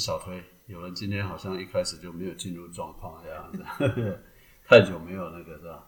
[0.00, 0.42] 小推。
[0.66, 4.22] 有人今天好像一开始就没有进入状况这样子，
[4.66, 5.86] 太久没有那个是吧？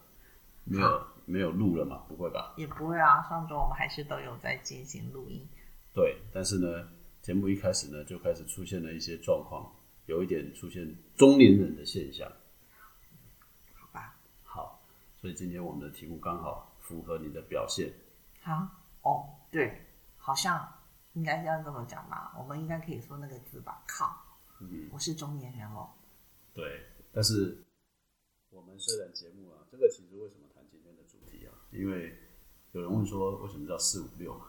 [0.65, 1.97] 没有没有录了嘛？
[2.07, 2.53] 不会吧？
[2.57, 5.45] 也不会啊，上周我们还是都有在进行录音。
[5.93, 6.89] 对，但是呢，
[7.21, 9.73] 节目一开始呢就开始出现了一些状况，
[10.05, 12.29] 有一点出现中年人的现象。
[13.73, 14.81] 好吧，好，
[15.17, 17.93] 所以今天我们的题目刚好符合你的表现。
[18.41, 18.67] 好
[19.03, 19.81] 哦，对，
[20.17, 20.67] 好像
[21.13, 22.35] 应该要这么讲吧？
[22.37, 23.83] 我们应该可以说那个字吧？
[23.87, 24.15] 靠，
[24.59, 25.89] 嗯，我是中年人哦。
[26.53, 27.63] 对，但是
[28.49, 31.53] 我们虽然节目啊，这个其实为什么谈今天的主题啊？
[31.71, 32.15] 因为
[32.71, 34.45] 有人问说为什么叫四五六嘛，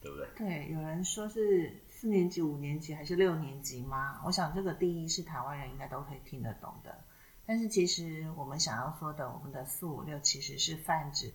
[0.00, 0.28] 对不对？
[0.36, 4.20] 对，有人说是四年级、五年级还是六年级吗？
[4.24, 7.04] 我想这个定义是台湾人应该都可以听得懂的。
[7.44, 11.32] 但是其实我们想要说的，我们的四五六其实是泛指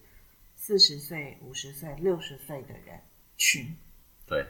[0.56, 3.02] 四十岁、五十岁、六十岁的人
[3.36, 3.76] 群。
[4.26, 4.46] 对，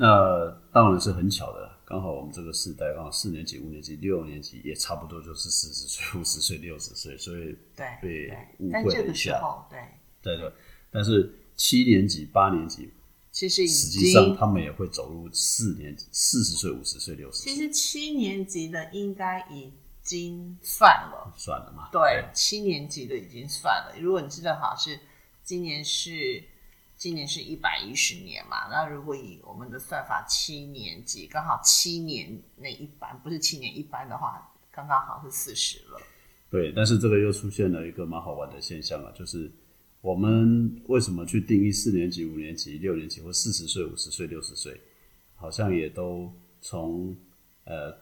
[0.00, 9.40] 那当然是很巧的，刚好我们这个世代刚好四年级、五年级、六年级也差不多就是四十岁、 五十岁、六十岁，所以对被对误，会了一下。
[9.68, 9.80] 对，
[10.22, 10.52] 对对，
[10.92, 12.92] 但是七年级、八年级，
[13.32, 19.72] 其实实际上，他们也会走入四年级、四十岁、五十岁、六十岁，其实七年级的应该已
[20.04, 21.34] 经算了。
[21.36, 21.88] 算了嘛。
[21.90, 23.96] 对，七年级的已经算了。
[24.00, 25.00] 如果你记得好是
[25.42, 26.44] 今年是
[26.98, 36.00] 今年是一百一十年嘛，那如果以我们的算法，七年级刚好七年那一班不是七年一班的话，刚刚好是四十了。
[36.50, 39.48] 对，但是这个又出现了一个蛮好玩的现象啊，就是
[40.00, 44.80] 我们为什么去定义四年级、五年级、六年级或四十岁、五十岁、六十岁，
[45.36, 47.16] 好像也都从
[47.62, 47.96] 呃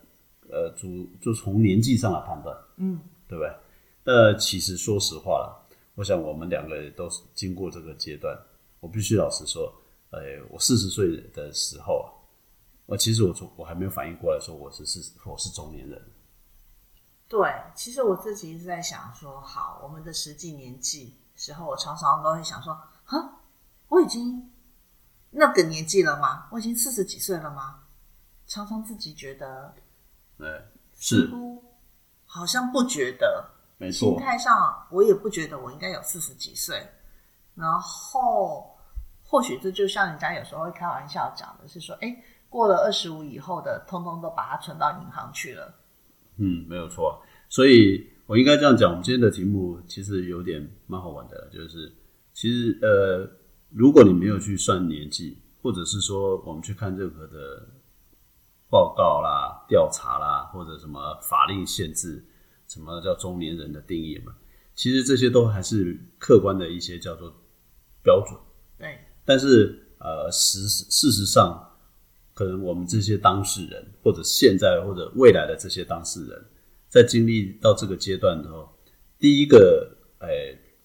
[0.49, 3.53] 呃主就从年纪上来判断，嗯，对不对？
[4.03, 8.35] 那其实说实话了，我想我们两个人都是经过这个阶段，
[8.79, 9.73] 我必须老实说，
[10.11, 12.07] 呃，我四十岁的时候啊，
[12.85, 16.01] 我其实我从我还没有反应过来说我是是我是中年人。
[17.27, 22.73] 对，其实我自己一直在想说，好，我们的实际年纪时候，我常常都会想说，
[23.03, 23.41] 哈，
[23.89, 24.49] 我已经
[25.31, 26.47] 那个年纪了吗？
[26.51, 27.83] 我已经四十几岁了吗？
[28.45, 29.75] 常常自己觉得
[30.37, 30.47] 对，
[30.95, 31.29] 是
[32.25, 36.87] 好像不觉得，没错心错，态上我也不觉得我应该有四十几岁。
[37.55, 38.66] 然后
[39.27, 42.15] 或许这就像人家有时候会开玩笑讲的是说，哎，
[42.49, 45.73] 过了二十五以后的，通通都把它存到银行去了。
[46.37, 47.21] 嗯，没有错。
[47.49, 51.93] 所以我应该这样讲，我们今天的题目其实有点蛮好玩的，就是
[52.33, 53.29] 其实呃，
[53.69, 57.67] 如果你没有去算年纪，或者是说我们去看任何的
[58.69, 62.23] 报告啦、调查啦，或者什么法令限制，
[62.67, 64.35] 什么叫中年人的定义嘛，
[64.75, 67.33] 其实这些都还是客观的一些叫做
[68.03, 68.37] 标准。
[68.77, 71.61] 对，但是呃，实事实上，
[72.33, 76.45] 可能我们这些当事人，或者现在或者未来的这些当事人，
[76.87, 78.69] 在经历到这个阶段之后，
[79.19, 80.29] 第一个，哎、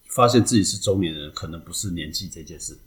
[0.09, 2.77] 发现自己是中年人，可能不是年纪这件事，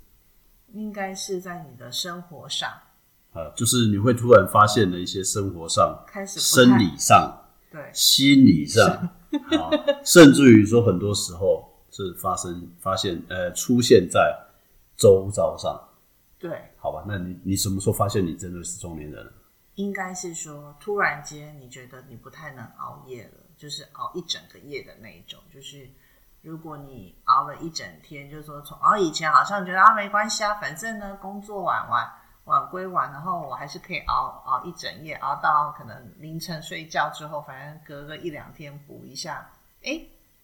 [0.74, 2.70] 应该是在你的生活上
[3.32, 7.34] 啊，就是你会突然发现了一些生活上、开始生理上、
[7.72, 8.86] 对心理上，
[9.56, 9.70] 啊，
[10.04, 14.36] 甚至于说很多时候是发生发现，呃，出现在
[14.96, 15.80] 周遭上，
[16.38, 17.04] 对，好吧？
[17.06, 19.32] 那你你什么时候发现你真的是中年人了？
[19.74, 25.88] 应该是说突然间你觉得你不太能熬夜了，就是熬一整个夜的那一种，就是。
[26.42, 32.08] 如果你熬了一整天，就是说从熬以前好像觉得啊没关系啊，反正呢工作晚晚
[32.44, 39.50] 晚归晚，然后我还是可以熬熬一整夜，熬到可能凌晨睡觉之后，反正隔个一两天补一下，
[39.82, 40.00] 哎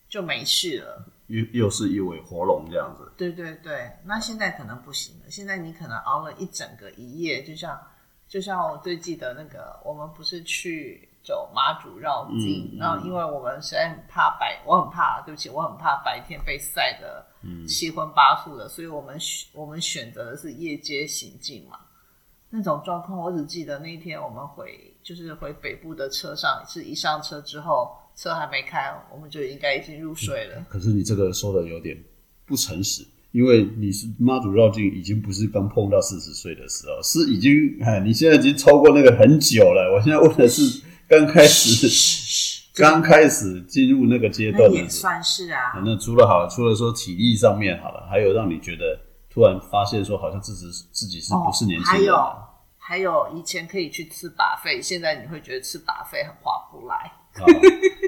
[0.08, 1.06] 就没事了。
[1.32, 3.10] 又又是一尾活龙这样子。
[3.16, 5.30] 对对对，那现在可能不行了。
[5.30, 7.80] 现在你可能熬了一整个一夜，就像
[8.28, 17.26] 就像我最记得那个，我们不是去走妈祖绕境，嗯嗯然后因为我们实在很怕白，我很怕，对不起，我很怕白天被晒得
[17.66, 21.78] 七荤八素的，所以我们选我们选择的是夜间行进嘛。
[22.50, 30.64] 那种状况，我只记得那一天我们回就是回北部的车上，是一上车之后，车还没开，我们就应该已经入睡了。
[30.68, 32.00] 可是你这个说的有点
[32.46, 39.92] 不诚实，因为你是妈祖绕境，已经不是刚碰到四十岁的时候，是已经哎，你现在已经超过那个很久了。
[39.92, 44.88] 我现在问的是刚开始， 刚开始进入那个阶段的时候。
[44.88, 52.48] 算是啊，那除了好，除了说体力上面好了，还有让你觉得突然发现说，好像自己自己是不是年轻还有人了？
[52.78, 57.10] 还有以前可以去吃把费，现在你会觉得吃把费很划不来。
[57.34, 57.46] 啊，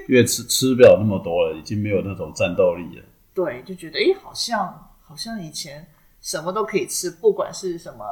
[0.07, 3.03] 因为吃吃不了那么多了，已经没有那种战斗力了。
[3.33, 5.85] 对，就觉得诶，好像好像以前
[6.21, 8.05] 什么都可以吃，不管是什么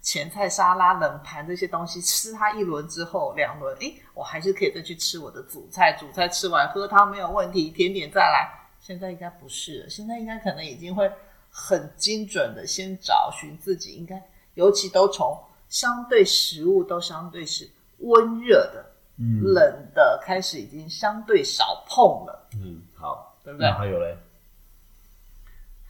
[0.00, 8.60] 前菜、沙拉、冷盘这些东西，吃它一轮之后，两轮，诶，我还是可以再去吃我的主菜，主菜吃完喝汤没有问题，甜点再来。
[8.80, 11.10] 现在应该不是，现在应该可能已经会
[11.50, 14.20] 很精准的先找寻自己应该，
[14.54, 15.38] 尤其都从
[15.68, 18.91] 相对食物都相对是温热的。
[19.16, 23.70] 冷的开始已经相对少碰了，嗯，好，对不对？
[23.70, 24.16] 还有嘞，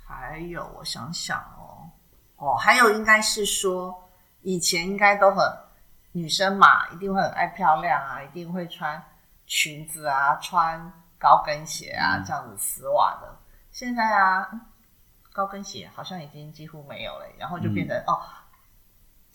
[0.05, 1.89] 还有我想想哦，
[2.37, 4.09] 哦，还有应该是说
[4.43, 5.45] 以前应该都很
[6.13, 9.03] 女生嘛，一定会很爱漂亮啊，一定会穿
[9.47, 13.39] 裙子啊，穿高跟鞋啊，这样子丝袜的。
[13.71, 14.51] 现在啊，
[15.33, 18.21] 高跟鞋好像已经几乎没有了，然后就变成哦。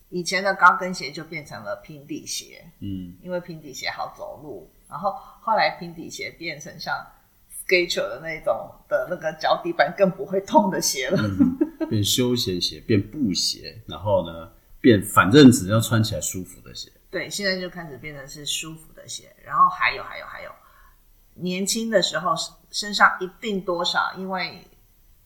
[0.09, 4.69] 以前的高跟鞋就变成了平底鞋，嗯，因为平底鞋好走路。
[4.89, 6.95] 然后后来平底鞋变成像
[7.65, 11.21] Skechers 的那种的那个脚底板更不会痛的鞋了，
[11.89, 14.49] 变休闲鞋，变布鞋，然后呢，
[14.79, 16.89] 变反正只要穿起来舒服的鞋。
[17.11, 19.35] 对，现在就开始变成是舒服的鞋。
[19.43, 20.51] 然后还有还有还有，
[21.33, 22.33] 年轻的时候
[22.71, 24.61] 身上一定多少因为。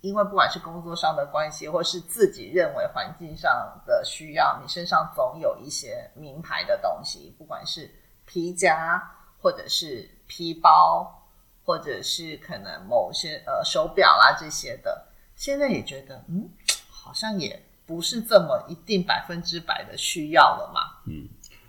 [0.01, 7.89] 因为不管是工作上的关系，或是自己认为环境上的需要，你身上总有一些名牌的东西，不管是
[8.25, 9.00] 皮夹，
[9.38, 11.30] 或者是皮包，
[11.63, 15.07] 或者是可能某些呃手表啦这些的。
[15.36, 16.50] 现在也觉得，嗯，
[16.89, 20.81] 好像也不是这么一定百分之百的需要了嘛。
[21.06, 21.27] 嗯，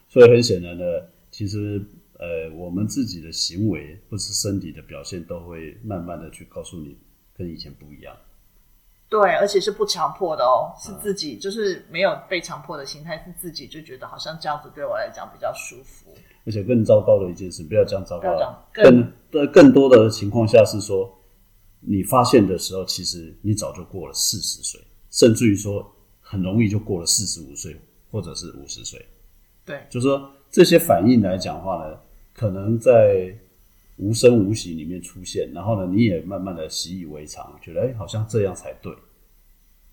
[0.08, 1.82] 所以很显然的，其实
[2.18, 6.98] 呃，我们自己的行为或是身体的表现，都会慢慢的去告诉你。
[7.42, 8.16] 跟以前不一样，
[9.08, 16.14] 对，而且是不强迫的哦，是自己就是没有被强迫的心态，是自己就觉得好像这样子对我来讲比较舒服。
[16.46, 21.12] 而且更糟糕的一件事，不要这样糟糕，更更更多的情况下是说，
[21.80, 24.80] 你发现的时候，其实你早就过了四十岁，
[25.10, 27.76] 甚至于说很容易就过了四十五岁，
[28.10, 29.04] 或者是五十岁。
[29.64, 31.98] 对，就是说这些反应来讲话呢，
[32.32, 33.36] 可能在。
[34.02, 38.92] 无声无息里面出现，然后呢，你也慢慢的习以为常，觉得哎，好像这样才对。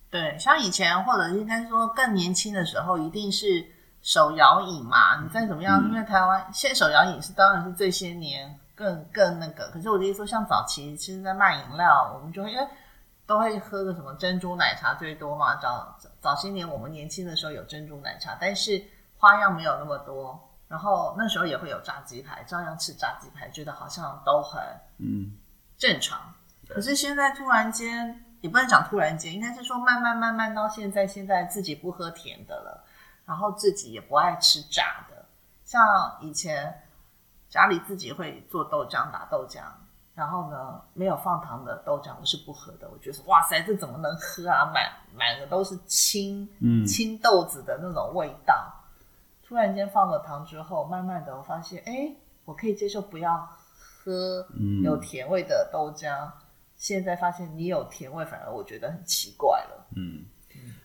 [0.09, 3.63] 对，像以前或者应该说更年轻的时候，一定是
[4.01, 5.21] 手摇饮嘛。
[5.21, 9.69] 你再怎么样，因为台湾现手摇饮是当然是这些年更更那个。
[9.69, 12.67] 可是我的意思说，像早期其实，在卖饮料，我们就会因为
[13.27, 15.55] 都会喝个什么珍珠奶茶最多嘛。
[15.57, 18.83] 早早些年我们年轻的时候有珍珠奶茶，但是
[19.17, 20.48] 花样没有那么多。
[20.69, 24.61] 然后那时候也会有炸鸡排，照样吃炸鸡排，觉得好像都很
[24.99, 25.35] 嗯
[25.77, 26.31] 正常。
[26.67, 32.85] 可是现在突然间，也不能讲突然间，应该是说慢慢慢慢到现在，现在自己不喝甜的了，
[33.25, 35.25] 然后自己也不爱吃炸的。
[35.65, 36.83] 像以前
[37.49, 39.63] 家里自己会做豆浆打豆浆，
[40.13, 42.87] 然后呢没有放糖的豆浆我是不喝的。
[42.91, 44.65] 我觉得哇塞，这怎么能喝啊？
[44.71, 48.71] 满满的都是青嗯青豆子的那种味道。
[49.49, 52.15] 突然间放了糖之后，慢慢的我发现，哎，
[52.45, 54.45] 我可以接受不要喝
[54.83, 56.29] 有甜味的豆浆。
[56.75, 59.87] 现在发现你有甜味，反而我觉得很奇怪了。
[59.95, 60.23] 嗯，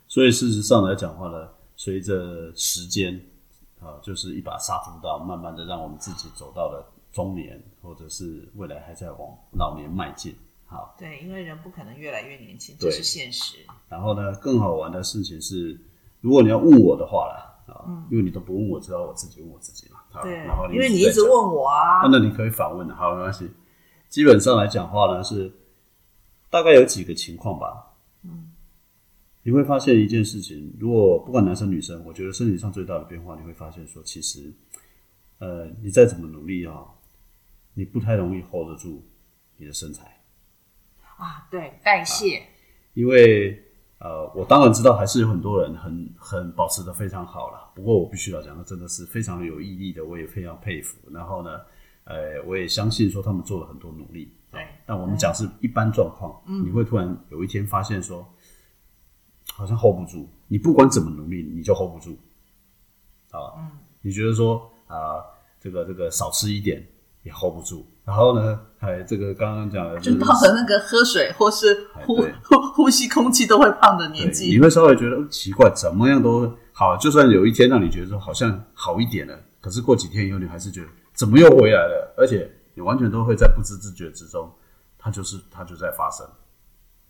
[0.08, 1.46] 所以事实上来讲话呢，
[1.76, 3.20] 随着时间
[3.80, 10.34] 啊，就是一把杀猪刀，慢慢的让我们自己走到了中年，或者是未来还在往老年迈进。
[10.64, 13.58] 好，对，因为人不可能越来越年轻，这是现实。
[13.90, 15.78] 然后呢，更好玩的事情是，
[16.22, 17.43] 如果你要问我的话啦。
[17.84, 20.00] 啊，因为你都不问我，知道我自己问我自己嘛。
[20.22, 23.50] 对，然后因为你一直问我啊，那你可以反问的，好，没关系。
[24.08, 25.52] 基本上来讲话呢，是
[26.50, 27.94] 大概有几个情况吧。
[28.22, 28.52] 嗯，
[29.42, 34.52] 你会发现一件事情，如果不管男生女生，我觉得身体上最大的变化，你会发现说，其实，
[35.38, 36.84] 呃，你再怎么努力啊，
[37.74, 39.02] 你不太容易 hold 得住
[39.56, 40.20] 你的身材。
[41.16, 42.42] 啊，对，代谢，
[42.94, 43.63] 因为。
[43.98, 47.70] 呃，我当然知道，还是有很多人很很保持的非常好了。
[47.74, 50.98] 不过我必须要讲，那真的是非常有毅力的，我也非常佩服。
[51.10, 51.60] 然后呢，
[52.04, 54.30] 呃，我也相信说他们做了很多努力。
[54.50, 58.26] 对，但我们讲是一般状况，你会突然有一天发现说，
[59.52, 60.28] 好像 hold 不住。
[60.48, 62.16] 你不管怎么努力，你就 hold 不住。
[63.30, 63.70] 啊，嗯，
[64.02, 65.24] 你觉得说啊，
[65.58, 66.86] 这个这个少吃一点
[67.24, 67.84] 也 hold 不住。
[68.04, 76.94] 然后呢，还这个刚刚讲的，就到了那个喝水或是呼呼呼吸空气都会胖的年纪，你会稍微觉得奇怪，怎么样都好。
[76.98, 82.14] 就算有一天让你觉得说好像好一点了，可是过几天以后，你还是觉得怎么又回来了？
[82.18, 84.52] 而且你完全都会在不知不觉之中，
[84.98, 86.26] 它就是它就在发生。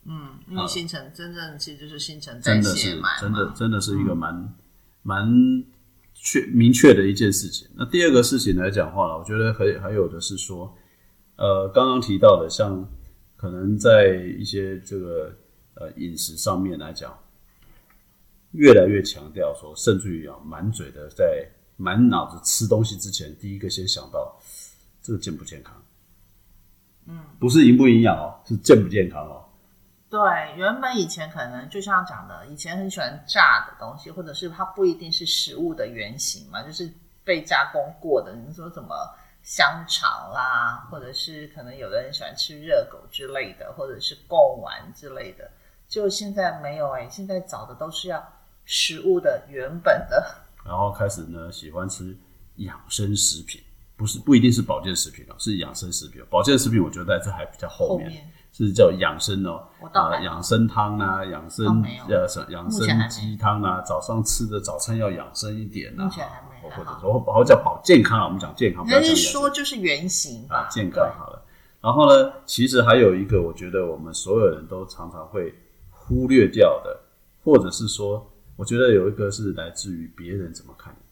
[0.06, 4.54] 嗯，因为新陈真正其实就是新陈代谢嘛，真的真的是一个蛮
[5.02, 5.64] 蛮。
[6.24, 7.68] 确明确的一件事情。
[7.76, 10.74] 那第二个事情来讲话呢，我觉得还还有的是说，
[11.36, 12.88] 呃，刚刚提到的，像
[13.36, 15.36] 可能在一些这个
[15.74, 17.12] 呃饮食上面来讲，
[18.52, 24.40] 越来越强调说，甚至于啊，满嘴的在满脑子吃东西之前，第一个先想到
[25.02, 25.74] 这个健不健康。
[27.06, 29.43] 嗯，不是营不营养哦，是健不健康哦。
[30.14, 36.88] 对，原本以前可能就像讲的，以前很喜欢炸的东西，或者是它不一定是食物的原型嘛，就是
[37.24, 38.32] 被加工过的。
[38.32, 38.94] 你说什么
[39.42, 45.50] 香肠啦，或者是可能有的人喜欢吃热狗之类的，或者是贡丸之类的，
[45.88, 48.24] 就现在没有哎，现在找的都是要
[48.64, 50.32] 食物的原本的。
[50.64, 52.16] 然后开始呢，喜欢吃
[52.58, 53.60] 养生食品。
[53.96, 56.20] 不是不一定是保健食品哦，是养生食品。
[56.28, 66.08] 保健食品我觉得在这还比较后面，是叫养生哦，啊，养生汤啊，养生呃养生鸡汤啊，早上吃的早餐要养生一点啊，
[66.62, 71.42] 或者说或者叫保健康啊，我们讲健康，人家说就是原型啊，健康好了。
[71.80, 75.52] 然后呢，其实还有一个，我觉得我们所有人都常常会
[75.90, 76.96] 忽略掉的，
[77.42, 81.04] 或者是说，我觉得有一个是来自于别人怎么看你。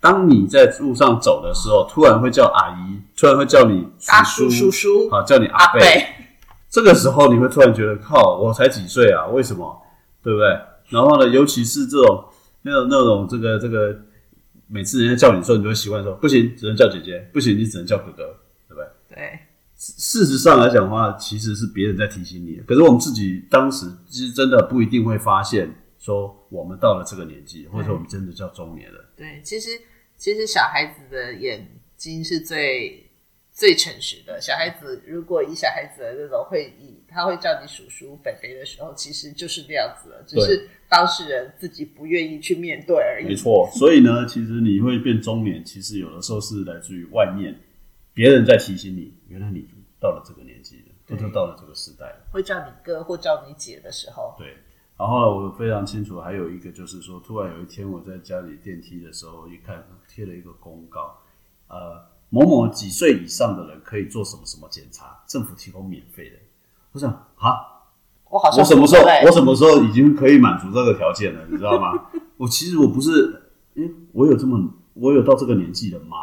[0.00, 3.88] 当你在路上走的时候，突然会叫阿姨，突然会叫你
[4.24, 5.80] 叔叔叔，啊，叫你阿伯。
[6.70, 9.26] 这个时候你会突然觉得，靠，我才几岁啊？
[9.26, 9.82] 为什么？
[10.22, 10.48] 对不对？
[10.88, 12.24] 然后呢，尤其是这种
[12.62, 13.94] 那种那种这个这个，
[14.68, 18.36] 每次人家叫你的时候，你就会习惯说，不行，只能叫姐姐，不行，你只能叫哥哥，
[18.68, 18.86] 对不对？
[19.16, 19.38] 对。
[19.74, 28.98] 事实上来讲的话，其实是别人在提醒你，可是我们自己当时其实真的不一定会发现，说我们到了这个年纪，或者说我们真的叫中年了。
[29.16, 29.70] 对，其实。
[30.20, 33.09] 其实小孩子的眼睛是最
[33.60, 34.40] 最诚实的。
[34.40, 43.26] 小孩子如果以小孩子的那种会以他会叫你叔叔、伯伯的时候，其实就是这样子了，只是当事人自己不愿意去面对而已。
[43.26, 47.54] 没错，所以呢，其实你会变中年，其实有的时候是来自于外面
[48.14, 49.68] 别人在提醒你，原来你
[50.00, 54.56] 到了这个年纪了，或者到了这个时代了，会叫你哥或叫你姐的时候，对。
[54.96, 61.18] 然后我非常清楚，还有一个就是说，突然有一天我在家里电梯的时候，一看贴了一个公告，
[61.68, 66.36] 呃，某某几岁以上的人可以做什么什么检查，政府提供免费的。
[66.92, 67.84] 我想啊，
[68.30, 71.92] 我好像我什么时候我什么时候已经可以满足这个条件了，你知道吗？
[72.38, 74.58] 我其实我不是，诶，我有这么
[74.94, 76.16] 我有到这个年纪了吗？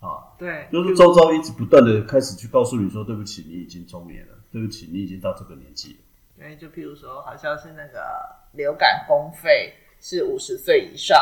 [0.00, 5.98] 啊，对，就是周遭一直不断的开始去告诉你说，对不起，你已经中年了，对不起，你已经到这个年纪了。
[6.36, 8.00] 对，就譬如说，好像是那个
[8.52, 11.18] 流感公费是五十岁以上，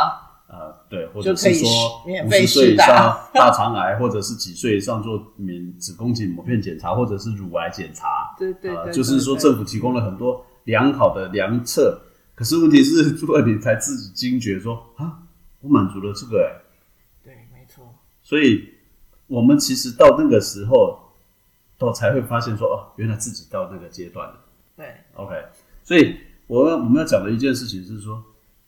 [0.52, 1.66] 呃，对，或者是说
[2.04, 11.99] 五十岁以上大肠癌，或者是几岁以上做免子宫颈膜片检查，或者是乳癌检查，对对对，就是说政府提供了很多良好的良策，
[12.35, 15.21] 可是问题是，如果你才自己惊觉说啊，
[15.62, 16.61] 我满足了这个，哎，
[17.25, 17.82] 对，没错，
[18.23, 18.75] 所以
[19.28, 20.99] 我们其实到那个时候，
[21.78, 24.35] 到才会发现说，哦，原来自己到那个阶段了。
[24.76, 25.35] 对，OK，
[25.82, 26.14] 所以
[26.47, 28.23] 我我们要讲的一件事情是说，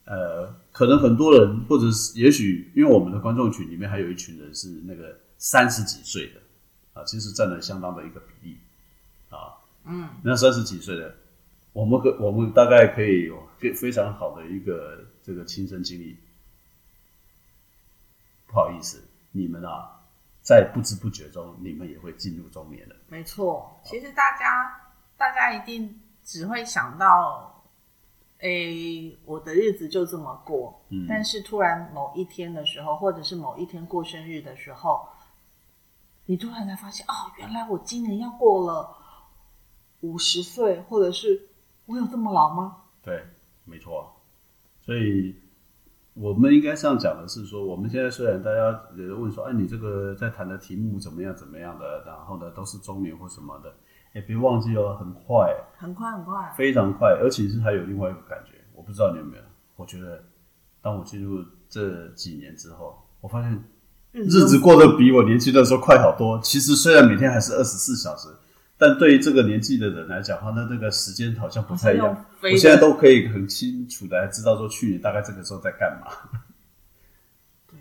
[0.05, 6.41] 呃，可能很多人，或者是也许，因为我们的观众群里面还有一群人是那个三十几岁的
[6.93, 8.57] 啊，其实占了相当的一个比例
[9.29, 9.55] 啊，
[9.85, 11.15] 嗯，那三十几岁的，
[11.71, 16.17] 我们可我们大概可以有非非常好的一个这个亲身经历。
[18.47, 19.01] 不好意思，
[19.31, 19.89] 你们啊，
[20.41, 22.95] 在不知不觉中，你们也会进入中年了。
[23.07, 24.81] 没错，其实大家。
[25.17, 27.54] 大家一定只会想到，
[28.39, 30.81] 哎，我的日子就这么过。
[30.89, 35.07] 嗯，但是突然某一天的时候，或者是某一天过生日的时候，
[36.25, 38.95] 你突然才发现，哦，原来我今年要过了
[40.01, 41.47] 五十岁，或者是
[41.85, 42.83] 我有这么老吗？
[43.01, 43.23] 对，
[43.63, 44.11] 没错。
[44.81, 45.35] 所以
[46.13, 53.73] 我们应该这样讲的是说，我们现在虽然大家问说，哎，你这个在谈的题目怎么样怎么样的，然后呢，都是中年或什么的。
[54.15, 59.43] 也别忘记哦，很快，很快，很快，非常快，而且是还有另外一个感觉，我不知道你有没有？
[59.75, 60.23] 我觉得，
[60.81, 63.61] 当我进入这几年之后，我发现
[64.13, 66.39] 日子过得比我年轻的时候快好多。
[66.41, 68.29] 其实虽然每天还是二十四小时，
[68.77, 72.25] 但对于这个年纪的人来讲，话那那个时间好像不太一样。
[72.41, 76.07] 我现在都可以很清楚的知道说，去年大概这个时候在干嘛。
[77.69, 77.77] 对，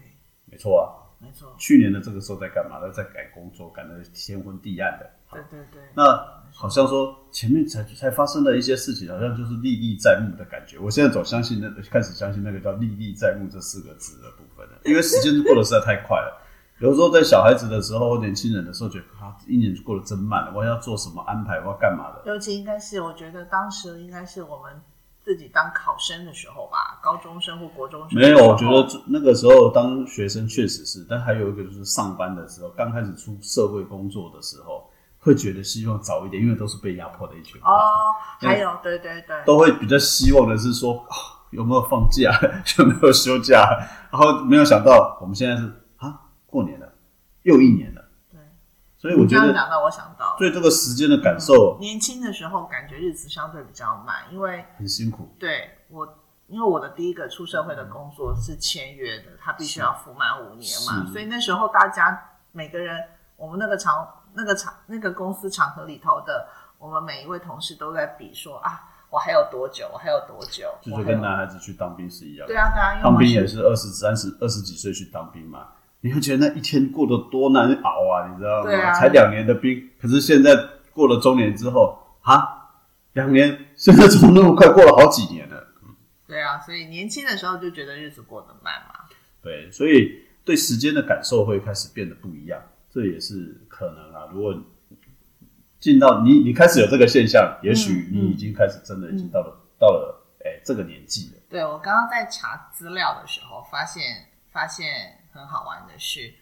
[0.47, 0.94] 没错啊，
[1.25, 1.55] 没错。
[1.59, 2.79] 去年的这个时候在干嘛？
[2.79, 5.11] 呢在改工作，赶得天昏地暗的。
[5.33, 6.05] 对对对，那
[6.53, 10.79] 好像说前面才才发生的一些事情，好像就是历历在目的感觉。
[10.79, 16.41] 我现在总相信那开始相信那个叫历历在目这四个字的部分了，因为时间过得实在太快了。
[16.79, 20.53] 有时候在小孩子的时候或年轻人的时候，觉得啊，一年过得真慢了。
[20.55, 21.59] 我要做什么安排？
[21.61, 22.23] 我要干嘛的？
[22.27, 24.73] 尤其应该是我觉得当时应该是我们
[25.25, 28.19] 自己当考生的时候吧，高中生或国中生。
[28.19, 34.89] 没有，我觉得那个时候当学生确实是，但还有一个就是上班的时候，刚开始出社会工作的时候。
[35.25, 37.59] 会觉得希望早一点，因为都是被压迫的一群。
[37.63, 41.03] 哦，还有，对对对，都会比较希望的是说，
[41.51, 42.31] 有没有放假，
[42.79, 43.67] 有没有休假，
[44.13, 45.63] 然后没有想到我们现在是
[45.97, 46.93] 啊，过年了，
[47.41, 48.04] 又一年了。
[49.05, 55.29] 对，所以我觉得刚刚讲到，我想到，对这个时间的感受年轻的时候感觉日子相对比较慢，因为很辛苦。
[55.39, 56.09] 对我，
[56.49, 62.19] 因为我的第一个出社会的工作是签约的，他必须要服满五年嘛，所以那时候大家
[62.53, 62.99] 每个人，
[63.37, 72.55] 我们那个场、那个场、那个公司场合里头的，我们每一位同事都在比说啊，我还有多久，我还有多久，就是跟男孩子去当兵是一样的。
[72.55, 75.69] 对啊对啊，因为当兵也是二十三十二十几岁去当兵嘛，
[76.05, 78.71] 你会觉得那一天过得多难熬啊，你知道吗？
[78.71, 80.55] 啊才两年的兵，可是现在
[80.93, 82.69] 过了中年之后，啊，
[83.15, 85.67] 两年，现在怎么那么快过了好几年了？
[86.29, 89.01] 对啊，所以年轻的时候就觉得日子过得慢嘛。
[89.41, 94.29] 对，所以对时间的感受会开始变得不一样，这也是可能啊。
[94.31, 94.55] 如果
[95.81, 101.41] 进到你，你开始有这个现象，也许你已经开始真的已经到了、到了哎、这个年纪了。
[101.49, 104.03] 对我刚刚在查资料的时候，发现
[104.53, 104.87] 发现
[105.35, 106.33] 很好玩的是，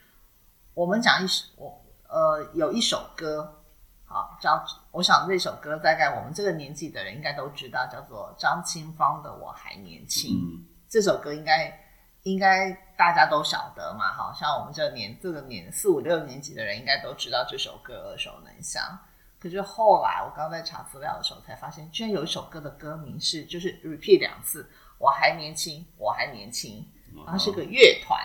[0.75, 3.63] 我们讲一首我呃有一首歌，
[4.05, 10.31] 好叫我想这首歌大概我们这个年纪的人应该都知道，叫做张清芳的《我还年轻》。
[10.37, 11.73] 嗯，这首歌应该
[12.25, 18.83] 应该大家都晓得嘛，好像我们这个年这个年四五六年级的人应该都知道这首歌耳熟能详。
[19.41, 26.87] 可是后来我刚刚在查资料的时候才发现，居然有一首歌的歌名是就是 repeat 两次，我还年轻，我还年轻，
[27.25, 28.21] 然后是个乐团，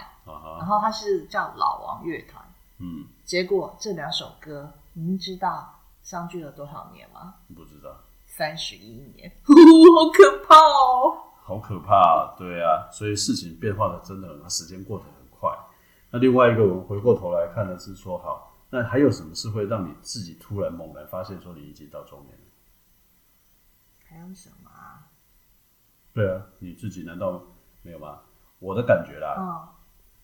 [0.57, 2.43] 然后他是叫老王乐团。
[2.79, 7.35] 嗯，结果这两首歌，您知道相距了多少年吗？
[7.55, 11.23] 不知道，三十一年， 好可怕哦！
[11.41, 15.49] 好可怕、啊，对啊，所以事情变化的真的很，时间过得很快。
[16.11, 22.43] 那另外一个，我们回过头来看的是说，好，那还有什么是会让你自己突然猛然发现说你已经到中年了？
[24.09, 25.07] 还有什么啊？
[26.13, 27.41] 对啊，你自己难道
[27.81, 28.19] 没有吗？
[28.59, 29.67] 我的感觉啦，嗯，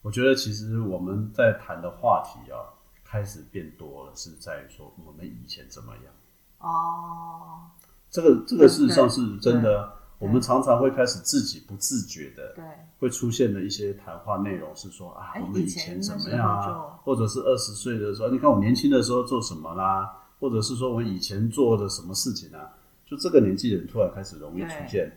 [0.04, 2.70] 我觉得其实我们在谈的话题啊，
[3.04, 6.14] 开始变多了，是在于说我们以前怎么样。
[6.60, 7.72] 哦，
[8.10, 12.64] 这个这个事实上是真的我们常常会开始自己不自觉的对，
[13.00, 22.72] 会出现的一些谈话内容是说啊哎，我们以以前前怎么样啊就，或者是二十岁的时候，你看我年轻的时候做什么啦，或者是说我以前做的什么事情啊，
[23.06, 25.12] 就这个年纪的人突然开始容易出现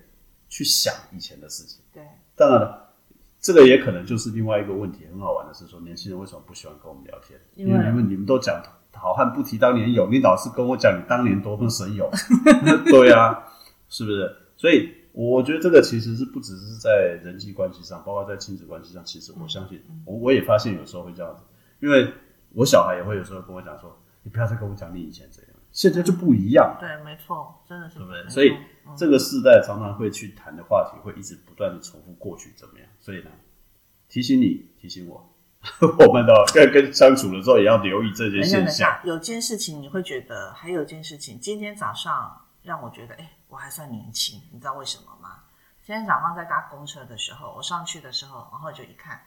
[0.49, 1.81] 去想以前的事情。
[1.93, 2.86] 对，当然了，
[3.41, 5.07] 这个也可能就是另外一个问题。
[5.11, 7.39] 很好玩的是说，年轻人为什么不喜欢跟我们聊天？
[7.55, 8.61] 因为你们你们都讲
[8.93, 12.11] 好汉不提当年勇，你老是跟我讲你当年多么神勇，
[12.91, 13.45] 对啊，
[13.89, 14.35] 是不是？
[14.57, 21.43] 所以我觉得这个其实是不只是在人际关系上，包括在亲子关系上，其实我相信，我我也发现有时候会这样子，
[21.81, 22.11] 因为
[22.55, 26.79] 我小孩也会有时候跟我讲说，你不要再跟我讲你以前怎样，现在就不一样了。
[26.81, 28.27] 对，没错，真的是，对不对？
[28.31, 28.57] 所以嗯
[28.97, 32.89] 这个世代常常会去谈的话题，会一直不断的重复过去怎么样？
[33.01, 33.31] 所以呢，
[34.09, 35.35] 提醒你，提醒我，
[36.07, 39.01] 我们的跟跟相处的时候也要留意这些现象。
[39.05, 45.43] 有件事情你会觉得，还有一件事情，今天早上让我觉得，哎，我还算年轻，你知道为什么吗？
[45.83, 49.21] 今天早上在搭公车的时候，我上去的时候，然后就一看，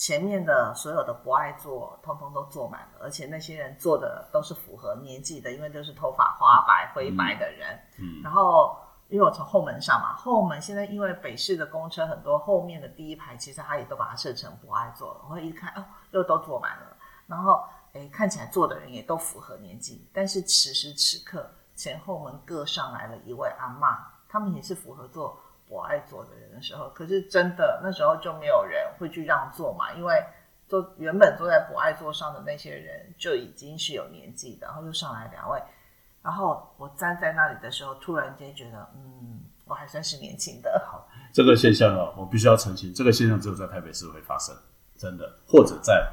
[0.00, 7.78] 前面的所有的不爱坐，通通都坐满了，而且那些人坐的都是符合年纪的，因为都是头发花白、灰白的人。
[7.98, 8.74] 嗯然后
[9.08, 15.20] 因为我从后门上嘛，后门现在因为北市的公车很多，后面的第一排其实他也都把它设成不爱坐了。
[15.28, 16.96] 我一看，哦，又都坐满了。
[17.26, 23.98] 然后，哎，看起来坐的人也都符合年纪，但是此时此刻，前后门各上来了一位阿妈，
[24.30, 25.38] 他们也是符合坐
[25.70, 30.22] 我爱坐的人的时候，可是真的那时候就没有人会去让座嘛，因为
[30.68, 35.62] 坐原本坐在不爱座上的那些人就已经是有年纪的，然后就上来两位，
[36.22, 40.84] 然后我站在那里的时候，突然间觉得，嗯，我还算是年轻的。
[40.86, 44.54] 好这个现象啊，我必须要澄清，这个现象只有在台北市会发生，
[44.96, 46.04] 真的，或者在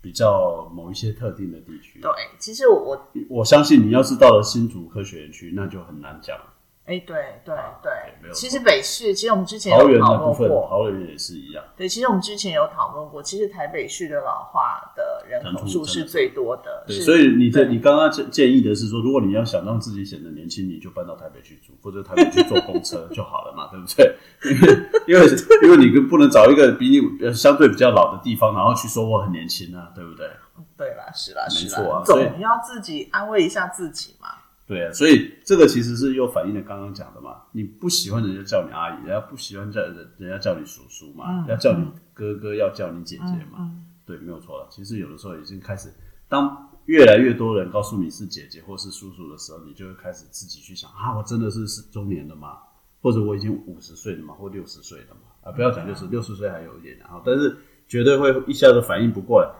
[0.00, 2.00] 比较某一些特定的地区。
[2.00, 6.49] 对，其实我我我相信你要是到了新竹科学园区，那就很难讲了。
[6.90, 11.62] 哎，对对对没有，其实北市，其实我们之前桃园有讨那部分，论过，桃园也是一样。
[11.76, 24.16] 对，其实我们之前有讨论过，其实台北市的老化的人口数是最多的，对，是所以你这对你刚刚建建议的是说，如果你要想让自己显得年轻，你就搬到台北去住，或者台北去坐公车就好了嘛， 对不对？
[25.06, 30.28] 因为因为因为你跟不能找一个比你呃相对比较老的地方，然后去说我很年轻啊，对不对？
[30.76, 34.28] 对啦，是啦，没是啦，啊所以要自己安慰一下自己嘛。
[34.70, 44.68] 对啊，所以这个其实是又反映了刚刚讲的嘛，你不喜欢人家叫你阿姨，人家不喜欢叫人人家叫你叔叔嘛，嗯要叫你哥哥，要叫你姐姐嘛，嗯，对，没有错了。
[44.70, 45.92] 其实有的时候已经开始，
[46.28, 52.58] 当越来越多人告诉你是姐姐或是叔叔的时候，你就会开始自己去想啊，我真的是是中年的吗？
[53.02, 57.56] 或者我已经五十岁了嘛，或六十岁了嘛，啊，不要讲六十，六十岁还有一点，然后但是
[57.88, 59.50] 绝对会一下子反应不过来。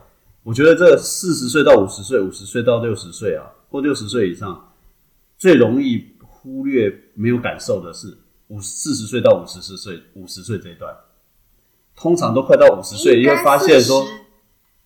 [0.45, 4.70] 我觉得这四十岁到五十岁，五十岁到六十岁啊，或六十岁以上，
[5.41, 10.95] 最容易忽略没有感受的是五四十岁到五十四岁，五十岁这一段，
[11.97, 14.05] 通常都快到五十岁，你会发现说，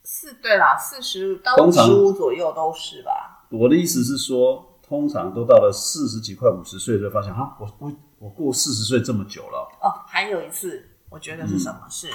[0.04, 3.48] 四对啦，四十到五十五左右都是吧？
[3.50, 11.80] 我的意思是说，通常都到了四十几快五十岁，就发现啊，我我我过四十岁这么久了，哦，还有一次，我觉得是什么？
[11.90, 12.08] 是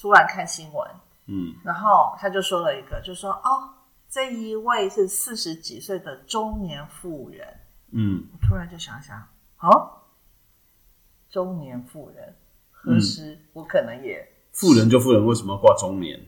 [0.00, 0.88] 突然看新闻，
[1.26, 3.70] 嗯，然后他就说了一个，就说哦，
[4.08, 7.46] 这一位是四十几岁的中年妇人。
[7.92, 9.16] 嗯，我突然就想想，
[9.60, 10.02] 哦，
[11.30, 12.34] 中年妇人，
[12.70, 16.20] 何时我可能也，富人就妇人，为什么要挂中年？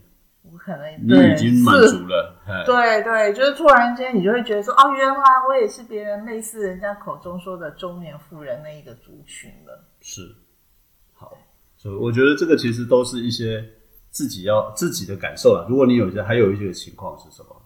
[0.51, 9.85] 我可能你对已经满足了，哎对对，就是突然间你就会觉得说，哦，原来我也是别人类似人家口中说的中年妇人那一个族群了。
[10.01, 10.35] 是，
[11.12, 11.37] 好，
[11.77, 13.62] 所以我觉得这个其实都是一些
[14.11, 15.67] 自己要自己的感受了。
[15.69, 17.58] 如果你有一些，还有一些情况是什么？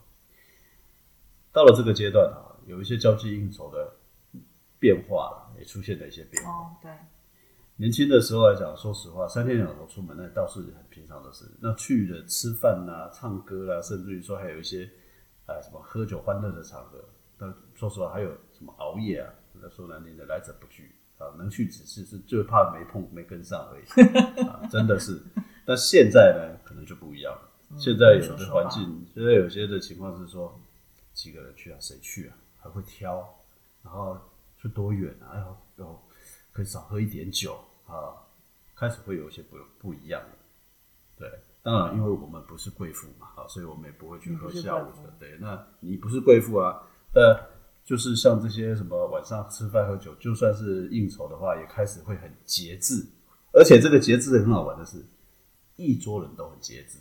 [1.53, 3.93] 到了这个阶段啊，有一些交际应酬的
[4.79, 6.51] 变化了，也出现了一些变化。
[6.51, 6.91] 哦，对，
[7.77, 11.45] 年轻的时候来讲，说实话，三天两头出门那倒是很平常的事。
[11.61, 14.89] 那去了吃饭啦、唱歌啦，甚至于说还有一些
[15.47, 17.05] 呃什么喝酒欢乐的场合。
[17.37, 19.29] 但说实话，还有什么熬夜啊？
[19.61, 25.21] 那说难听的，来者不拒啊，能去只是是就怕没碰没跟上而已啊，真的是。
[25.65, 27.49] 但现在呢，可能就不一样了。
[27.77, 30.59] 现在有的环境，现在有些的情况是说，
[31.15, 32.37] 几个人去啊，谁去啊？
[32.59, 33.29] 还会挑，
[33.83, 34.17] 然后
[34.57, 35.35] 去多远啊？
[35.37, 36.03] 要要
[36.53, 38.15] 可以少喝一点酒啊，
[38.77, 40.29] 开始会有一些不不一样的。
[41.19, 45.13] 对，当然，因为我们不是贵妇嘛，啊，所以我们也不会去喝下午的。
[45.19, 47.37] 对，那你不是贵妇啊，那
[47.85, 53.05] 就是像这些什么晚上吃饭喝酒，就算是应酬的话，也开始会很节制，
[53.53, 55.05] 而且这个节制很好玩的是，
[55.75, 56.99] 一桌人都很节制，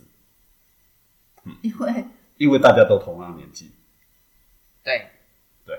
[1.62, 2.04] 因为
[2.36, 3.70] 因为大家都同样年纪。
[4.84, 5.06] 对
[5.64, 5.78] 对，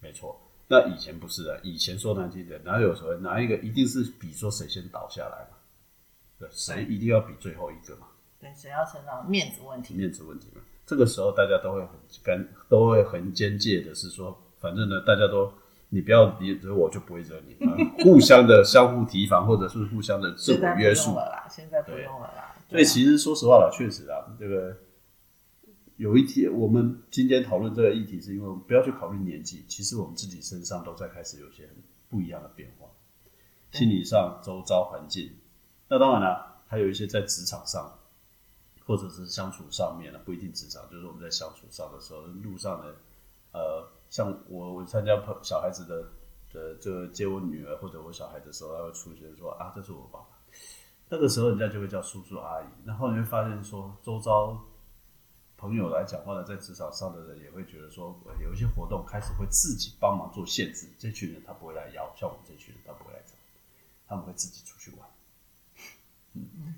[0.00, 0.40] 没错。
[0.68, 5.58] 那以前不是的，以前说难听点，哪有所谓哪一个一定是比说谁先倒下来嘛？
[6.38, 8.06] 对，谁一定要比最后一个嘛？
[8.40, 9.94] 对，谁要承担面子问题？
[9.94, 10.62] 面子问题嘛。
[10.86, 11.90] 这个时候大家都会很
[12.24, 15.52] 干，都会很间接的是说，反正呢，大家都
[15.90, 21.14] 你不要你惹我，就不会惹你， 啊互相的相互提防，或者是互相的自现在不用我约束。
[21.14, 22.56] 了啦，现在不用了啦。
[22.70, 24.74] 所以其实说实话了，确实啊，这个
[26.02, 31.76] 有一天，我们今天讨论这个议题，是因为我们不要去考虑年纪，其实我们自己身上都在开始有些很
[32.08, 32.88] 不一样的变化，
[33.70, 35.30] 心理上、周遭环境，
[35.86, 37.88] 那当然了，还有一些在职场上，
[38.84, 42.96] 或者是相处上面呢，不一定职场，就是我们在相处上的时候，路上的，
[43.52, 46.02] 呃，像我我参加朋小孩子的
[46.52, 50.26] 的这个接我女儿或者我小孩的时候，他会出现说啊，这是我爸爸。
[51.08, 54.58] 那个时候人家就会叫叔叔阿姨，然后你会发现说，周遭
[55.62, 63.34] 朋友来讲话的，在职场上的人也会觉得说，呃有一些活动开始会自己帮忙做限制，这群人他不会来邀，像我们这群人他不会来找，
[64.08, 65.08] 他们会自己出去玩。
[66.34, 66.74] 嗯，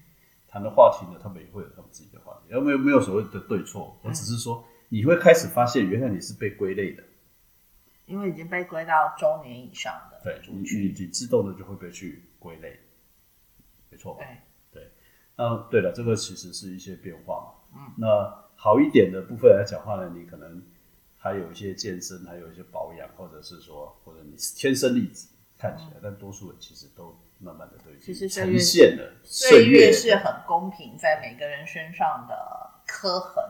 [0.46, 7.02] 谈的话题呢，他们也会有他们自己的话题，而没有没有所谓的对错，我只是说你会开始发现，原来你是被归类的，
[8.04, 10.82] 因为已经被归到中年以上的对你族群。
[10.82, 12.78] 你你自动的就会被去归类，
[13.88, 14.26] 没错吧？
[14.70, 14.92] 对，
[15.36, 17.78] 那对了，这个其实是一些变化嘛。
[17.78, 20.62] 嗯，那好一点的部分来讲话呢，你可能
[21.18, 25.26] 还有一些健身，还有一些保养，或者是说，或者你是天生丽质
[25.58, 32.34] 看起来，但多数人其实都慢慢的都已其经实呈现了岁月月是很公平在每个人身上的
[32.86, 33.44] 刻痕。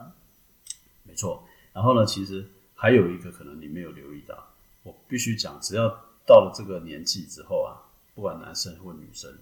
[1.03, 1.41] 没错。
[1.71, 4.37] 然后呢，其实还有一个可能你没有留意到，
[4.83, 5.87] 我必须讲，只要
[6.25, 9.33] 到了这个年纪之后啊，不管男生或女生，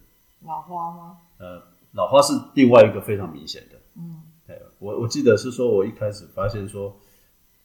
[0.43, 1.17] 老花吗？
[1.39, 3.79] 呃，老花是另外一个非常明显的。
[4.79, 6.99] 我我记得是说，我一开始发现说，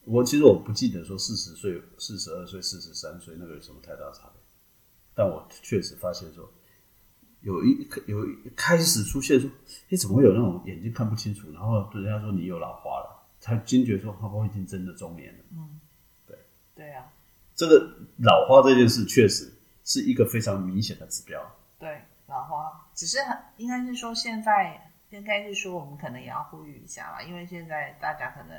[0.05, 4.41] 我其实我不记得说四十岁、四十二岁、四十三岁那个有什么太大差别，
[5.15, 6.49] 但我确实发现说，
[7.43, 9.51] 有一有一开始出现说，
[9.91, 15.45] 哎，怎么会有那种眼睛看不清楚，然后人家说你有老花了，才惊觉说，好不好已经真的中年了。
[15.53, 15.81] 嗯，
[16.27, 16.37] 对
[16.75, 17.11] 对啊，
[17.55, 17.79] 这个
[18.19, 19.53] 老花这件事确实
[19.85, 21.41] 是一个非常明显的指标。
[21.79, 28.57] 对老花，只是很应该是说现在应该是说我们可能也要呼吁一下吧，因为现在大家可能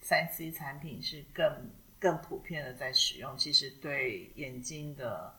[0.00, 5.32] 三 C 产品是更更普遍的在使用，其实对眼睛的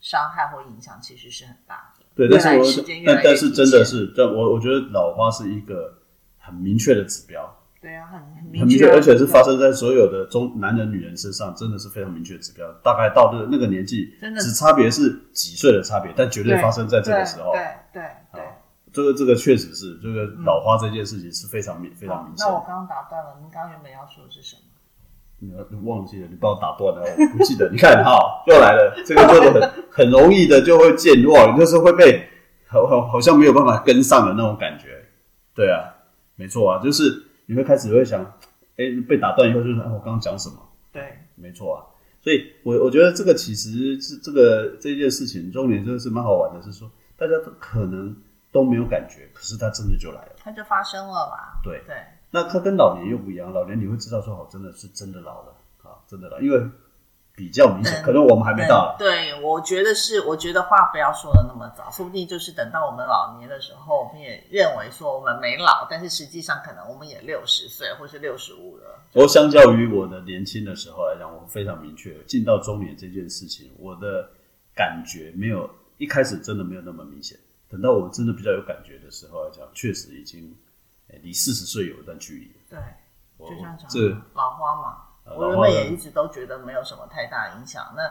[0.00, 2.04] 伤害或影响其实是很大的。
[2.14, 5.98] 对，但是我但但是真的是，但我我觉得老花是一个
[6.38, 12.70] 很明确的指标，对啊，很很很明确，而且是发生在所有的中男人、女人身上，真的是非常明确的指标。
[12.84, 17.52] 大概到那个那个年纪，真的只差别是几岁的差别，但绝对对发生在这个时候。
[17.52, 17.60] 对
[17.92, 18.49] 对对对。
[18.92, 22.52] 这个这个确实是这个老花这件事情是非常明非常明显的。
[22.52, 24.62] 那我刚刚打断了，您刚刚原本要说的是什么？
[25.42, 27.70] 你你忘记了，你把我打断了，我不记得。
[27.70, 32.28] 你看哈， 又来了，这个就是很很容易的就会健忘，就是会被
[32.66, 35.02] 好好好像没有办法跟上的那种感觉。
[35.54, 35.94] 对啊，
[36.36, 38.22] 没错啊，就是你会开始会想，
[38.76, 40.56] 哎，被打断以后就是，哎，我刚刚讲什么？
[40.92, 41.78] 对，没错啊，
[42.20, 48.14] 所以我我觉得这个其实是这个这件事情，重点真的是蛮好玩的，是说大家都可能
[48.52, 50.32] 都没有感觉，可是它真的就来了。
[50.42, 51.60] 它就发生了吧？
[51.62, 51.96] 对，对，
[52.30, 56.60] 那它跟老年又不一样，老年你会知道说，哦，真的是真的老了啊，真的老，因为
[57.36, 58.96] 比较明显，嗯可能我们还没到了。
[58.98, 69.00] 对，我觉得是，我觉得话不要说的那么早，说不定就是等到我们老年的时候，我们也认为说我们没老，但是实际上可能我们也六十岁或是六十五了。
[69.12, 74.28] 不过相较于我的年轻的时候来讲，我非常明确，进到中年这件事情，我的
[74.74, 77.38] 感觉没有一开始真的没有那么明显。
[77.70, 80.52] 等到我真的比较有感觉的时候来讲，确实已经
[81.08, 82.82] 哎离四十岁有一段距离了。
[83.38, 87.94] 对，就像讲这老花嘛，呃我原本也一直都觉得没有什么太大影响。
[87.96, 88.02] 那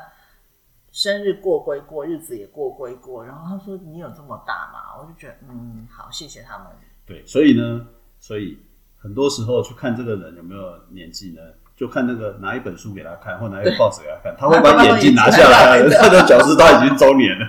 [0.91, 3.23] 生日过归过，日子也过归过。
[3.23, 6.67] 然后他说：“你有这么大吗？”我就觉得，嗯，好，谢谢他们。
[7.05, 7.85] 对，所以呢，
[8.17, 8.57] 所以
[8.97, 11.41] 很多时候去看这个人有没有年纪呢，
[11.75, 17.45] 就看那个拿一本书给他看，或拿一个报纸给他看，他会把 眼镜拿下来，他就表示他已经中年了。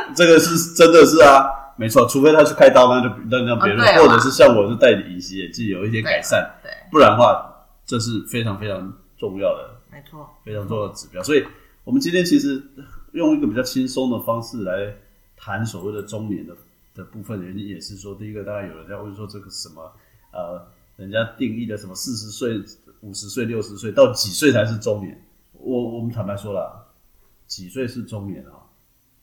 [0.16, 11.22] 这个是真的是啊，没错，除非他去开刀，那就让让别人，或者是像我是戴隐形眼镜有一些改善，对，不然的话，这是非常非常重要的没错，非常重要的指标。
[11.22, 11.44] 所以，
[11.84, 12.62] 我们今天其实
[13.12, 14.94] 用一个比较轻松的方式来
[15.36, 16.54] 谈所谓的中年的
[16.94, 19.92] 的部分，原因也是说，第一个当然有人在问说这个什么
[20.32, 20.60] 呃，
[20.96, 22.60] 人家定义的什么四十岁、
[23.00, 25.24] 五十岁、六十岁到几岁才是中年？
[25.52, 26.86] 我我们坦白说了，
[27.46, 28.66] 几岁是中年啊，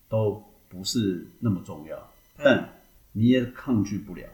[0.10, 0.44] 都
[0.76, 1.98] 不是那么重要，
[2.38, 2.68] 但
[3.14, 4.28] 你也抗拒不了，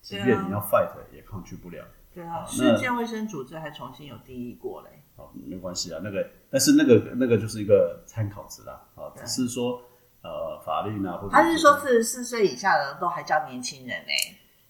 [0.00, 1.84] 即便你要 fight 也抗拒不了。
[2.14, 5.02] 对啊，世界卫生组织还重新有定义过嘞。
[5.16, 9.82] 好，没关系啊，那个，但是那个那个就是一个参考值啦，啊，只是说
[10.22, 14.12] 呃法律呢，或者他是说四十四岁以下的都还叫年轻人呢、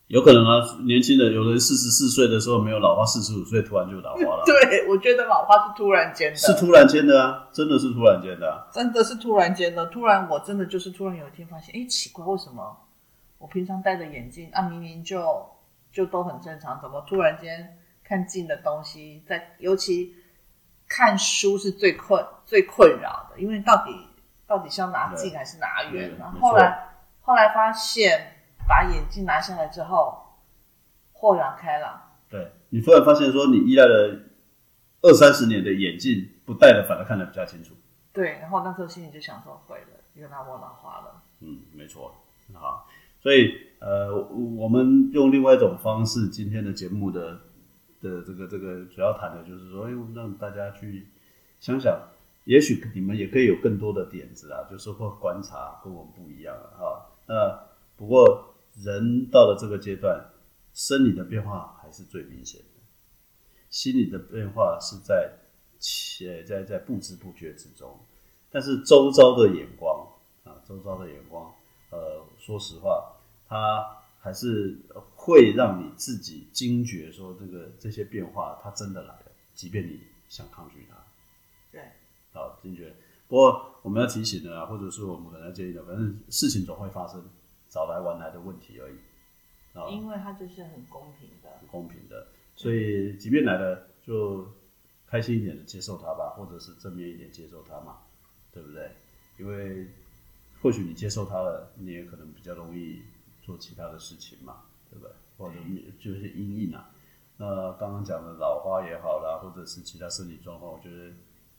[0.09, 9.85] 有可能啊，年轻人有人四十四岁的时候没有老花，四十五岁突然就老花了， 对，我觉得老花是突然间的，是突然间的啊，真的是突然间的、啊，真的是突然间的。
[9.87, 12.75] 突然，我真的就是突然有一天发现，哎，奇怪，为什么
[13.37, 15.47] 我平常戴着眼镜啊，明明就
[15.93, 20.15] 就都很正常，怎么突然间看近的东西，在尤其
[20.89, 23.95] 看书是最困最困扰的，因为到底
[24.47, 26.31] 到底是要拿近还是拿远呢？
[26.33, 26.89] 对没错后来
[27.21, 28.38] 后来发现，
[28.69, 30.19] 把眼镜拿下来之后，
[31.13, 32.01] 豁然开朗。
[32.29, 34.21] 对你突然发现说你依赖了
[35.01, 37.75] 二三十年的眼镜不戴了，反而看得比较清楚，
[38.13, 41.23] 对，然后那时候心里就想说，毁了，原来我老花了。
[41.41, 42.15] 嗯，没错，
[42.53, 42.87] 好，
[43.23, 47.41] 所以呃，我我们用另外一种方式，今天的节目的
[48.03, 51.07] 的这个这个主要谈的就是说，哎，让大家去
[51.61, 51.97] 想想，
[52.45, 57.07] 也许你们也可以有更多的点子啊，就是或观察跟我们不一样啊哈。
[57.27, 57.59] 那
[57.97, 58.48] 不过
[58.83, 60.31] 人到了这个阶段，
[60.73, 62.81] 生理的变化还是最明显的，
[63.71, 65.33] 心理的变化是在
[65.79, 67.99] 且在在不知不觉之中，
[68.51, 70.07] 但是周遭的眼光
[70.45, 71.53] 啊，周遭的眼光，
[71.91, 73.17] 呃，说实话，
[73.49, 74.77] 它还是
[75.15, 80.97] 会让你自己惊觉说，这个这些变化它真的来了，即便你想抗拒它，
[81.73, 81.83] 对，
[82.33, 82.95] 好，惊觉。
[83.27, 87.23] 不过我们要提醒的啊，或者是我们可能要建议的，反正事情总会发生，
[87.69, 88.97] 早来晚来的问题而已，
[89.79, 91.49] 啊，因为它就是很公平的。
[91.61, 92.27] 很公平的，
[92.57, 94.47] 所以即便来了，就
[95.07, 97.99] 开心一点的接受它吧，或者是正面一点接受它嘛，
[98.53, 98.91] 对不对？
[99.39, 99.89] 因为
[100.61, 103.03] 或许你接受它了，你也可能比较容易
[103.43, 105.13] 做其他的事情嘛，对不对？
[105.37, 105.55] 或者
[106.01, 106.91] 就是阴影啊。
[107.37, 111.13] 那刚刚讲的老花也好啦，或者是其他身体状况，我觉得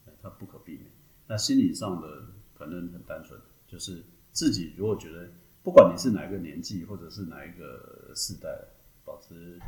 [0.05, 0.85] 呃它不可避免。
[1.27, 2.23] 那心理上的
[2.57, 5.29] 可能很单纯，就是自己如果觉得，
[5.63, 8.49] 不管你是哪一个年纪，或者是哪一个世代，
[9.05, 9.59] 保持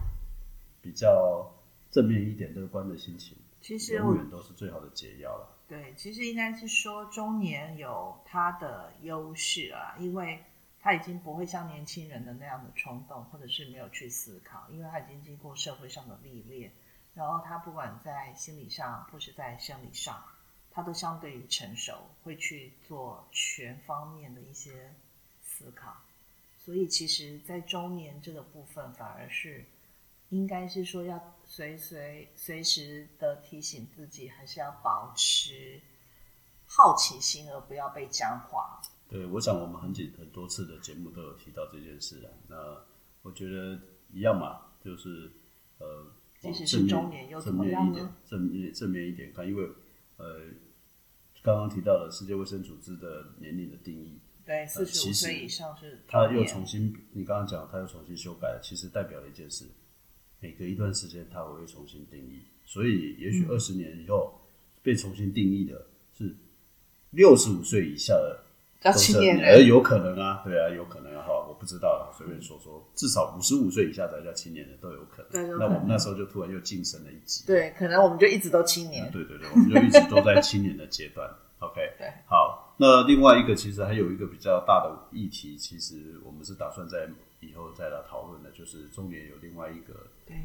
[0.82, 1.51] 比较
[1.91, 5.58] 正面一点、乐观的心情，其实永远都是最好的解药了。
[5.67, 10.43] 对，其实应该是说中年有它的优势啊，因为
[10.80, 16.71] 他已经不会像年轻人的那样的冲动，或者是没有去思考，因为他已经经过社会上的历练，
[17.13, 20.23] 然后他不管在心理上或是在生理上，
[20.71, 24.93] 他都相对于成熟，会去做全方面的一些
[25.62, 25.95] 思考。
[26.58, 29.65] 所以其实，在中年这个部分，反而是
[30.30, 35.82] 应该是说要随随随时的提醒自己，还是要保持
[36.67, 38.82] 好奇心，而不要被僵化。
[39.10, 42.30] 对，我想我们很几很多次的节目都有提到这件事啊。
[42.47, 42.56] 那
[43.24, 43.80] 我觉得
[44.13, 45.32] 一样嘛，就是
[45.80, 48.15] 呃，即使是中年又怎么样呢？
[48.26, 49.67] 正面正面一点看，因为
[50.17, 50.41] 呃，
[51.41, 55.99] 刚刚提到了世界卫生组织的年龄的定义，对，四十五岁以上是。
[56.08, 59.65] 他又重新，你刚刚讲，他又重新修改了，其实代表了一件事：
[60.39, 62.41] 每隔一段时间，他会重新定义。
[62.65, 64.39] 所以，也许二十年以后
[64.82, 65.86] 被重新定义的
[66.17, 66.36] 是
[67.12, 68.43] 六十五岁以下的。
[68.82, 75.60] 叫青年人，有可能啊，对啊，有可能啊，哈，我不知道，随便说说，至少五十五岁以下才叫青年人，都有可能。
[75.60, 77.45] 那我们那时候就突然又晋升了一级。
[77.45, 79.12] 对，可能我们就一直都青年。
[79.12, 81.30] 对对对，我们就一直都在青年的阶段。
[81.60, 82.61] OK， 对，好。
[82.82, 87.08] 那另外一个，其实还有一个比较大的议题，其实我们是打算在
[87.39, 90.36] 以后再来讨论的，就是中年有另外一个对，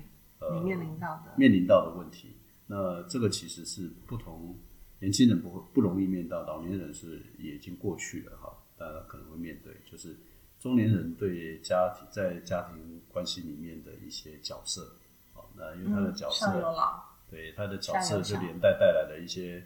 [0.40, 2.36] 呃，面临到的面临到的问题。
[2.66, 4.54] 那这个其实是不同。
[4.98, 10.16] 年轻人不会不容易面到，老年人是也已经过去了哈，大家可能会面对，就是
[10.58, 14.96] 中年人对家庭在家庭关系里面的一些角色，
[15.34, 16.46] 啊，那因为他的角色，
[17.30, 19.62] 对他的角色就连带带来的一些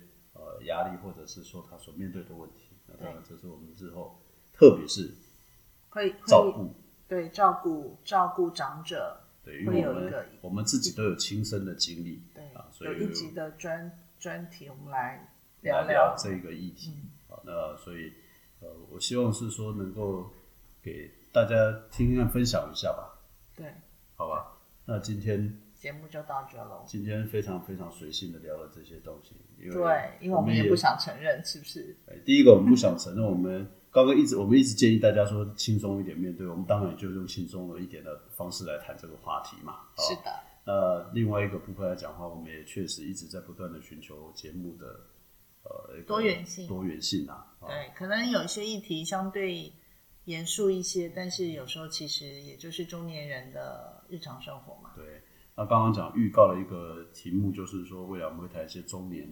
[0.58, 4.18] 呃压力，或者是说他所面对的问题，那当然这是我们日后，
[4.52, 5.14] 特别是
[5.90, 6.74] 会照顾，
[7.08, 13.90] 对照顾照顾长者，对，因为我们我们自己都有亲身的经历，对啊，所以有一集的专。
[14.20, 15.32] 专题，我们来
[15.62, 16.94] 聊聊这个议题。
[17.26, 18.12] 好，那所以
[18.60, 20.28] 呃，我希望是说能够
[20.82, 21.56] 给大家
[21.90, 23.18] 听听分享一下吧。
[23.56, 23.72] 对，
[24.16, 24.58] 好吧。
[24.84, 26.84] 那今天节目就到这了。
[26.86, 31.96] 今天非常非常随性的聊了这些东西，因为对，因为我们也不想承认，是不是？
[32.22, 39.78] 第一个，我们不想承认，我们刚刚一直我们一直建议大家说轻松一点面对，我们当然就用轻松了一点的方式来谈这个话题嘛。
[39.96, 40.30] 是的。
[40.66, 45.00] 那另外一个部分来讲话，我们也确实一直在不断的寻求节目的
[45.62, 47.56] 呃多元性，多元性啊。
[47.62, 49.72] 对，可能有些议题相对
[50.26, 54.92] 严肃一些，但是有时候其实也就是中年人的日常生活嘛。
[54.94, 55.22] 对，
[55.60, 59.28] 那刚刚讲预告了一个题目，就是说未来我们会谈一些中年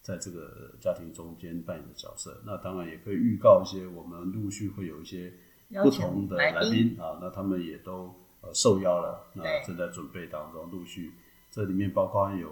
[0.00, 2.40] 在这个家庭中间扮演的角色。
[2.46, 5.30] 那当然也可以预告一些，我们陆续会有一些
[5.82, 8.10] 不同的来宾啊，那他们也都
[8.40, 8.48] 呃。
[8.54, 11.12] 受邀了，那正在准备当中，陆续
[11.50, 12.48] 这里面包括有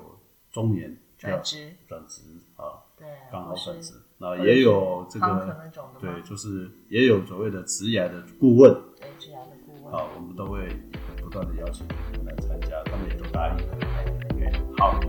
[0.52, 2.20] 中年转职转职
[2.56, 8.70] 啊，对，刚好转职，那也有这个对，就是也有所谓的职业的顾问，
[9.18, 10.68] 职业的顾问啊，我们都会
[11.16, 11.86] 不断的邀请
[13.34, 13.62] 他们也都答应了。
[14.30, 15.00] OK，好，